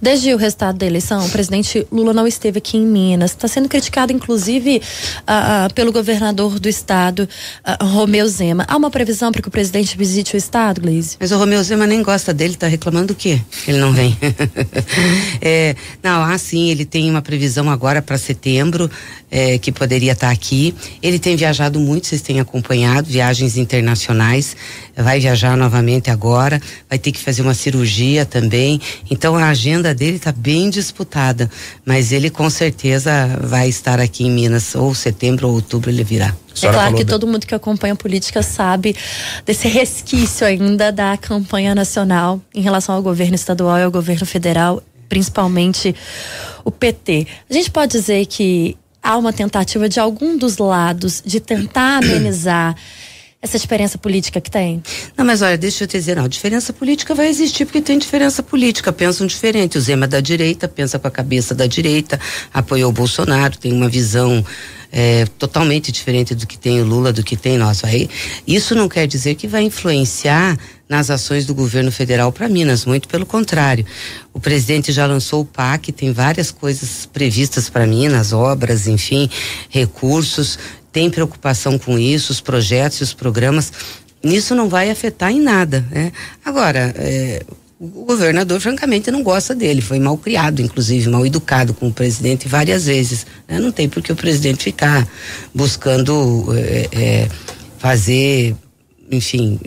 Desde 0.00 0.32
o 0.32 0.36
resultado 0.36 0.78
da 0.78 0.86
eleição, 0.86 1.24
o 1.26 1.30
presidente 1.30 1.86
Lula 1.90 2.12
não 2.12 2.26
esteve 2.26 2.58
aqui 2.58 2.76
em 2.76 2.86
Minas. 2.86 3.32
Está 3.32 3.48
sendo 3.48 3.68
criticado, 3.68 4.12
inclusive, 4.12 4.80
uh, 5.22 5.72
pelo 5.74 5.92
governador 5.92 6.58
do 6.58 6.68
estado, 6.68 7.28
uh, 7.66 7.84
Romeu 7.84 8.26
Zema. 8.28 8.64
Há 8.68 8.76
uma 8.76 8.90
previsão 8.90 9.32
para 9.32 9.42
que 9.42 9.48
o 9.48 9.50
presidente 9.50 9.96
visite 9.96 10.34
o 10.34 10.36
estado, 10.36 10.80
Gleise? 10.80 11.16
Mas 11.20 11.32
o 11.32 11.38
Romeu 11.38 11.62
Zema 11.62 11.86
nem 11.86 12.02
gosta 12.02 12.32
dele, 12.32 12.54
está 12.54 12.66
reclamando 12.66 13.12
o 13.12 13.16
quê? 13.16 13.40
Ele 13.66 13.78
não 13.78 13.92
vem. 13.92 14.16
é, 15.40 15.74
não, 16.02 16.22
ah, 16.22 16.38
sim, 16.38 16.70
ele 16.70 16.84
tem 16.84 17.10
uma 17.10 17.22
previsão 17.22 17.70
agora 17.70 18.00
para 18.00 18.18
setembro, 18.18 18.90
é, 19.30 19.58
que 19.58 19.70
poderia 19.70 20.12
estar 20.12 20.28
tá 20.28 20.32
aqui. 20.32 20.74
Ele 21.02 21.18
tem 21.18 21.36
viajado 21.36 21.78
muito, 21.78 22.06
vocês 22.06 22.22
têm 22.22 22.40
acompanhado, 22.40 23.08
viagens 23.08 23.56
internacionais. 23.56 24.56
Vai 25.00 25.20
viajar 25.20 25.56
novamente 25.56 26.10
agora, 26.10 26.60
vai 26.88 26.98
ter 26.98 27.12
que 27.12 27.18
fazer 27.18 27.42
uma 27.42 27.54
cirurgia 27.54 28.26
também. 28.26 28.80
Então 29.10 29.36
a 29.36 29.48
agenda 29.48 29.94
dele 29.94 30.16
está 30.16 30.32
bem 30.32 30.68
disputada, 30.70 31.50
mas 31.84 32.10
ele 32.12 32.30
com 32.30 32.50
certeza 32.50 33.38
vai 33.40 33.68
estar 33.68 34.00
aqui 34.00 34.24
em 34.24 34.30
Minas, 34.30 34.74
ou 34.74 34.94
setembro 34.94 35.48
ou 35.48 35.54
outubro 35.54 35.90
ele 35.90 36.02
virá. 36.02 36.34
É 36.60 36.72
claro 36.72 36.96
que 36.96 37.04
todo 37.04 37.26
mundo 37.26 37.46
que 37.46 37.54
acompanha 37.54 37.92
a 37.92 37.96
política 37.96 38.42
sabe 38.42 38.96
desse 39.46 39.68
resquício 39.68 40.46
ainda 40.46 40.90
da 40.90 41.16
campanha 41.16 41.74
nacional 41.74 42.40
em 42.52 42.60
relação 42.60 42.94
ao 42.94 43.02
governo 43.02 43.34
estadual 43.34 43.78
e 43.78 43.82
ao 43.84 43.90
governo 43.90 44.26
federal, 44.26 44.82
principalmente 45.08 45.94
o 46.64 46.70
PT. 46.70 47.26
A 47.48 47.54
gente 47.54 47.70
pode 47.70 47.92
dizer 47.92 48.26
que 48.26 48.76
há 49.02 49.16
uma 49.16 49.32
tentativa 49.32 49.88
de 49.88 50.00
algum 50.00 50.36
dos 50.36 50.58
lados 50.58 51.22
de 51.24 51.40
tentar 51.40 51.98
amenizar 51.98 52.74
essa 53.40 53.56
diferença 53.56 53.96
política 53.96 54.40
que 54.40 54.50
tem? 54.50 54.82
Não, 55.16 55.24
mas 55.24 55.42
olha, 55.42 55.56
deixa 55.56 55.84
eu 55.84 55.88
te 55.88 55.96
dizer, 55.96 56.16
não, 56.16 56.26
diferença 56.26 56.72
política 56.72 57.14
vai 57.14 57.28
existir 57.28 57.64
porque 57.64 57.80
tem 57.80 57.96
diferença 57.96 58.42
política, 58.42 58.92
pensam 58.92 59.26
diferente. 59.28 59.78
O 59.78 59.80
Zema 59.80 60.06
é 60.06 60.08
da 60.08 60.20
direita, 60.20 60.66
pensa 60.66 60.98
com 60.98 61.06
a 61.06 61.10
cabeça 61.10 61.54
da 61.54 61.66
direita, 61.66 62.18
apoiou 62.52 62.90
o 62.90 62.92
Bolsonaro, 62.92 63.56
tem 63.56 63.72
uma 63.72 63.88
visão 63.88 64.44
é, 64.90 65.24
totalmente 65.38 65.92
diferente 65.92 66.34
do 66.34 66.48
que 66.48 66.58
tem 66.58 66.80
o 66.80 66.84
Lula, 66.84 67.12
do 67.12 67.22
que 67.22 67.36
tem 67.36 67.56
nós. 67.56 67.84
Aí, 67.84 68.10
isso 68.44 68.74
não 68.74 68.88
quer 68.88 69.06
dizer 69.06 69.36
que 69.36 69.46
vai 69.46 69.62
influenciar 69.62 70.58
nas 70.88 71.08
ações 71.08 71.46
do 71.46 71.54
governo 71.54 71.92
federal 71.92 72.32
para 72.32 72.48
Minas, 72.48 72.84
muito 72.86 73.06
pelo 73.06 73.26
contrário. 73.26 73.86
O 74.32 74.40
presidente 74.40 74.90
já 74.90 75.06
lançou 75.06 75.42
o 75.42 75.44
PAC, 75.44 75.92
tem 75.92 76.12
várias 76.12 76.50
coisas 76.50 77.06
previstas 77.06 77.68
para 77.70 77.86
Minas, 77.86 78.32
obras, 78.32 78.88
enfim, 78.88 79.30
recursos 79.68 80.58
tem 80.98 81.08
preocupação 81.08 81.78
com 81.78 81.96
isso, 81.96 82.32
os 82.32 82.40
projetos 82.40 82.98
e 82.98 83.02
os 83.04 83.14
programas. 83.14 83.72
Nisso 84.20 84.52
não 84.52 84.68
vai 84.68 84.90
afetar 84.90 85.30
em 85.30 85.40
nada. 85.40 85.86
Né? 85.92 86.10
Agora, 86.44 86.92
é, 86.96 87.44
o 87.78 88.04
governador, 88.04 88.60
francamente, 88.60 89.08
não 89.08 89.22
gosta 89.22 89.54
dele. 89.54 89.80
Foi 89.80 90.00
mal 90.00 90.18
criado, 90.18 90.60
inclusive, 90.60 91.08
mal 91.08 91.24
educado 91.24 91.72
com 91.72 91.86
o 91.86 91.92
presidente 91.92 92.48
várias 92.48 92.86
vezes. 92.86 93.24
Né? 93.46 93.60
Não 93.60 93.70
tem 93.70 93.88
por 93.88 94.02
que 94.02 94.10
o 94.10 94.16
presidente 94.16 94.64
ficar 94.64 95.06
buscando 95.54 96.48
é, 96.56 96.88
é, 96.90 97.28
fazer, 97.78 98.56
enfim, 99.08 99.60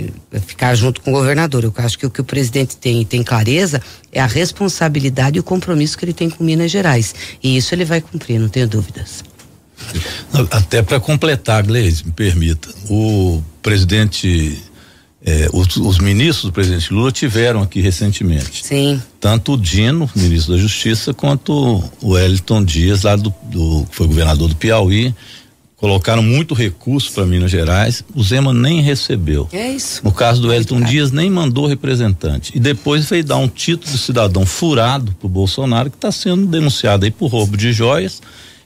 ficar 0.46 0.76
junto 0.76 1.00
com 1.00 1.12
o 1.12 1.14
governador. 1.14 1.64
Eu 1.64 1.74
acho 1.78 1.98
que 1.98 2.06
o 2.06 2.10
que 2.10 2.20
o 2.20 2.26
presidente 2.26 2.76
tem 2.76 3.06
tem 3.06 3.24
clareza 3.24 3.82
é 4.12 4.20
a 4.20 4.28
responsabilidade 4.28 5.38
e 5.38 5.40
o 5.40 5.44
compromisso 5.44 5.98
que 5.98 6.04
ele 6.04 6.14
tem 6.14 6.30
com 6.30 6.44
Minas 6.44 6.70
Gerais. 6.70 7.16
E 7.42 7.56
isso 7.56 7.74
ele 7.74 7.86
vai 7.86 8.02
cumprir, 8.02 8.38
não 8.38 8.50
tenho 8.50 8.68
dúvidas. 8.68 9.31
Até 10.52 10.82
para 10.82 11.00
completar, 11.00 11.64
Gleise, 11.64 12.06
me 12.06 12.12
permita. 12.12 12.70
O 12.90 13.42
presidente, 13.62 14.62
eh, 15.26 15.50
os, 15.54 15.76
os, 15.78 16.00
ministros 16.00 16.46
do 16.46 16.54
presidente 16.54 16.94
Lula 16.94 17.12
tiveram 17.12 17.62
aqui 17.62 17.82
recentemente. 17.82 18.66
Sim. 18.66 19.02
Tanto 19.20 19.54
o 19.54 19.58
Dino, 19.58 20.10
ministro 20.16 20.54
da 20.54 20.60
Justiça, 20.60 21.14
quanto 21.14 21.54
o 22.02 22.12
Wellington 22.12 22.64
Dias, 22.64 23.04
lá 23.04 23.16
do, 23.16 23.34
do 23.44 23.86
que 23.90 23.96
foi 23.96 24.08
governador 24.08 24.48
do 24.48 24.56
Piauí. 24.56 25.14
Colocaram 25.76 26.22
muito 26.22 26.54
recurso 26.54 27.12
para 27.12 27.26
Minas 27.26 27.50
Gerais, 27.50 28.04
o 28.14 28.22
Zema 28.22 28.54
nem 28.54 28.82
recebeu. 28.82 29.50
É 29.52 29.72
isso. 29.72 30.02
No 30.04 30.12
caso 30.12 30.40
do 30.40 30.50
Wellington 30.50 30.80
Dias, 30.82 31.12
nem 31.12 31.28
mandou 31.28 31.66
representante. 31.66 32.56
E 32.56 32.60
depois 32.60 33.10
veio 33.10 33.24
dar 33.24 33.38
um 33.38 33.48
título 33.48 33.92
de 33.92 33.98
cidadão 33.98 34.46
furado 34.46 35.12
pro 35.20 35.28
Bolsonaro, 35.28 35.90
que 35.90 35.98
está 35.98 36.12
sendo 36.12 36.46
denunciado 36.46 37.04
aí 37.04 37.10
por 37.10 37.32
roubo 37.32 37.58
de 37.58 37.74
joias 37.74 38.22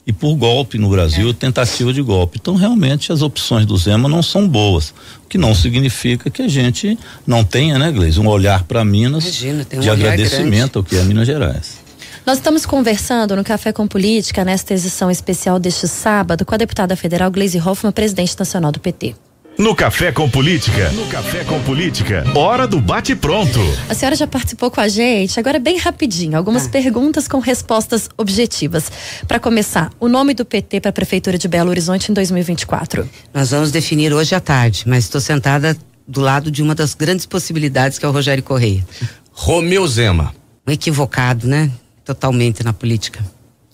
e 0.07 0.13
por 0.13 0.35
golpe 0.35 0.77
no 0.77 0.89
Brasil, 0.89 1.29
é. 1.29 1.33
tentativa 1.33 1.91
de 1.91 2.01
golpe. 2.01 2.37
Então, 2.39 2.55
realmente, 2.55 3.11
as 3.11 3.21
opções 3.21 3.65
do 3.65 3.75
Zema 3.75 4.07
não 4.07 4.21
são 4.21 4.47
boas, 4.47 4.89
o 5.23 5.27
que 5.27 5.37
não 5.37 5.55
significa 5.55 6.29
que 6.29 6.41
a 6.41 6.47
gente 6.47 6.97
não 7.25 7.43
tenha, 7.43 7.79
né, 7.79 7.91
Gleisi, 7.91 8.19
um 8.19 8.27
olhar 8.27 8.63
para 8.63 8.85
Minas 8.85 9.23
Imagina, 9.23 9.67
um 9.73 9.79
de 9.79 9.89
agradecimento 9.89 10.49
grande. 10.49 10.77
ao 10.77 10.83
que 10.83 10.95
é 10.95 11.03
Minas 11.03 11.25
Gerais. 11.25 11.85
Nós 12.25 12.37
estamos 12.37 12.65
conversando 12.65 13.35
no 13.35 13.43
Café 13.43 13.71
com 13.71 13.87
Política, 13.87 14.43
nesta 14.43 14.73
edição 14.73 15.11
especial 15.11 15.59
deste 15.59 15.87
sábado, 15.87 16.43
com 16.43 16.55
a 16.55 16.57
deputada 16.57 16.95
federal 16.95 17.29
Gleisi 17.29 17.59
Hoffmann, 17.59 17.91
presidente 17.91 18.35
nacional 18.37 18.71
do 18.71 18.79
PT. 18.79 19.15
No 19.57 19.73
Café 19.73 20.11
com 20.11 20.29
Política. 20.29 20.89
No 20.91 21.05
Café 21.07 21.45
com 21.45 21.61
Política. 21.63 22.25
Hora 22.35 22.67
do 22.67 22.81
bate-pronto. 22.81 23.59
A 23.87 23.93
senhora 23.93 24.13
já 24.13 24.27
participou 24.27 24.69
com 24.69 24.81
a 24.81 24.89
gente, 24.89 25.39
agora 25.39 25.59
bem 25.59 25.77
rapidinho. 25.77 26.37
Algumas 26.37 26.65
ah. 26.65 26.69
perguntas 26.69 27.25
com 27.25 27.39
respostas 27.39 28.09
objetivas. 28.17 28.91
Para 29.25 29.39
começar, 29.39 29.91
o 29.97 30.09
nome 30.09 30.33
do 30.33 30.43
PT 30.43 30.81
para 30.81 30.89
a 30.89 30.93
Prefeitura 30.93 31.37
de 31.37 31.47
Belo 31.47 31.69
Horizonte 31.69 32.11
em 32.11 32.13
2024? 32.13 33.09
Nós 33.33 33.51
vamos 33.51 33.71
definir 33.71 34.13
hoje 34.13 34.35
à 34.35 34.41
tarde, 34.41 34.83
mas 34.85 35.05
estou 35.05 35.21
sentada 35.21 35.77
do 36.05 36.19
lado 36.19 36.51
de 36.51 36.61
uma 36.61 36.75
das 36.75 36.93
grandes 36.93 37.25
possibilidades 37.25 37.97
que 37.97 38.05
é 38.05 38.09
o 38.09 38.11
Rogério 38.11 38.43
Correia. 38.43 38.85
Romeu 39.31 39.87
Zema. 39.87 40.35
Um 40.67 40.71
equivocado, 40.71 41.47
né? 41.47 41.71
Totalmente 42.03 42.61
na 42.61 42.73
política. 42.73 43.23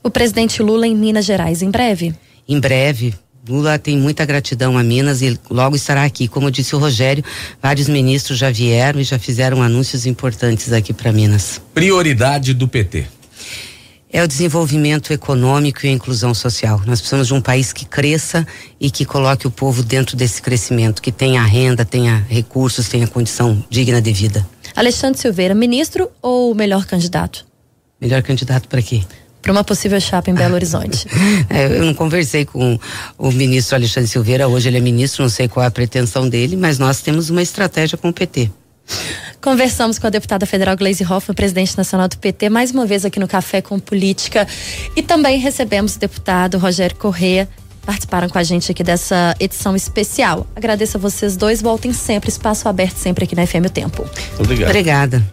O 0.03 0.11
presidente 0.11 0.61
Lula 0.61 0.85
em 0.85 0.95
Minas 0.95 1.25
Gerais, 1.25 1.63
em 1.63 1.71
breve? 1.71 2.13
Em 2.47 2.59
breve 2.59 3.15
Lula 3.47 3.79
tem 3.79 3.97
muita 3.97 4.23
gratidão 4.23 4.77
a 4.77 4.83
Minas 4.83 5.21
e 5.21 5.39
logo 5.49 5.75
estará 5.75 6.03
aqui. 6.03 6.27
Como 6.27 6.51
disse 6.51 6.75
o 6.75 6.79
Rogério, 6.79 7.23
vários 7.61 7.87
ministros 7.87 8.37
já 8.37 8.51
vieram 8.51 8.99
e 8.99 9.03
já 9.03 9.17
fizeram 9.17 9.63
anúncios 9.63 10.05
importantes 10.05 10.71
aqui 10.71 10.93
para 10.93 11.11
Minas. 11.11 11.59
Prioridade 11.73 12.53
do 12.53 12.67
PT 12.67 13.07
é 14.13 14.21
o 14.21 14.27
desenvolvimento 14.27 15.13
econômico 15.13 15.85
e 15.85 15.89
a 15.89 15.91
inclusão 15.91 16.33
social. 16.33 16.81
Nós 16.85 16.99
precisamos 16.99 17.27
de 17.27 17.33
um 17.33 17.41
país 17.41 17.71
que 17.71 17.85
cresça 17.85 18.45
e 18.79 18.91
que 18.91 19.05
coloque 19.05 19.47
o 19.47 19.51
povo 19.51 19.81
dentro 19.81 20.17
desse 20.17 20.41
crescimento, 20.41 21.01
que 21.01 21.11
tenha 21.11 21.41
renda, 21.41 21.85
tenha 21.85 22.25
recursos, 22.29 22.89
tenha 22.89 23.07
condição 23.07 23.63
digna 23.69 24.01
de 24.01 24.11
vida. 24.11 24.45
Alexandre 24.75 25.19
Silveira, 25.19 25.55
ministro 25.55 26.09
ou 26.21 26.53
melhor 26.53 26.85
candidato? 26.85 27.45
Melhor 27.99 28.21
candidato 28.21 28.67
para 28.67 28.81
quê? 28.81 29.01
Para 29.41 29.51
uma 29.51 29.63
possível 29.63 29.99
chapa 29.99 30.29
em 30.29 30.33
Belo 30.33 30.55
Horizonte. 30.55 31.07
é, 31.49 31.65
eu 31.65 31.83
não 31.83 31.93
conversei 31.93 32.45
com 32.45 32.79
o 33.17 33.31
ministro 33.31 33.75
Alexandre 33.75 34.09
Silveira, 34.09 34.47
hoje 34.47 34.69
ele 34.69 34.77
é 34.77 34.81
ministro, 34.81 35.23
não 35.23 35.29
sei 35.29 35.47
qual 35.47 35.63
é 35.63 35.67
a 35.67 35.71
pretensão 35.71 36.29
dele, 36.29 36.55
mas 36.55 36.77
nós 36.77 37.01
temos 37.01 37.29
uma 37.29 37.41
estratégia 37.41 37.97
com 37.97 38.09
o 38.09 38.13
PT. 38.13 38.51
Conversamos 39.41 39.97
com 39.97 40.05
a 40.05 40.09
deputada 40.09 40.45
federal 40.45 40.75
Gleisi 40.75 41.03
Hoffmann, 41.03 41.35
presidente 41.35 41.75
nacional 41.75 42.07
do 42.07 42.17
PT, 42.17 42.49
mais 42.49 42.71
uma 42.71 42.85
vez 42.85 43.05
aqui 43.05 43.19
no 43.19 43.27
Café 43.27 43.61
com 43.61 43.79
Política. 43.79 44.47
E 44.95 45.01
também 45.01 45.39
recebemos 45.39 45.95
o 45.95 45.99
deputado 45.99 46.59
Rogério 46.59 46.95
Corrêa, 46.95 47.49
participaram 47.83 48.29
com 48.29 48.37
a 48.37 48.43
gente 48.43 48.71
aqui 48.71 48.83
dessa 48.83 49.35
edição 49.39 49.75
especial. 49.75 50.45
Agradeço 50.55 50.97
a 50.97 50.99
vocês 50.99 51.35
dois, 51.35 51.61
voltem 51.61 51.91
sempre, 51.91 52.29
espaço 52.29 52.67
aberto 52.67 52.97
sempre 52.97 53.23
aqui 53.23 53.35
na 53.35 53.47
FM 53.47 53.65
o 53.65 53.69
Tempo. 53.69 54.05
Obrigado. 54.39 54.69
Obrigada. 54.69 55.31